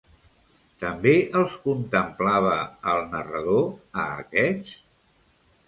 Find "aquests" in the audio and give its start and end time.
4.25-4.77